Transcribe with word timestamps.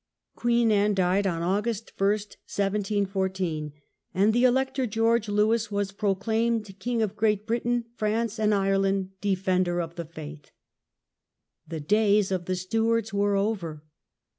Queen 0.35 0.71
Anne 0.71 0.95
died 0.95 1.27
on 1.27 1.43
August 1.43 1.93
i, 2.01 2.17
17 2.47 3.05
14, 3.05 3.71
and 4.15 4.33
the 4.33 4.43
Elector 4.45 4.87
George 4.87 5.29
Lewis 5.29 5.69
was 5.69 5.91
proclaimed 5.91 6.73
King 6.79 7.03
of 7.03 7.15
Great 7.15 7.45
Britain, 7.45 7.85
France, 7.93 8.39
and 8.39 8.51
Ireland, 8.51 9.11
Defender 9.21 9.79
of 9.79 9.93
the 9.97 10.05
Faith. 10.05 10.49
The 11.67 11.81
days 11.81 12.31
of 12.31 12.45
the 12.45 12.55
Stewarts 12.55 13.13
were 13.13 13.35
over. 13.35 13.83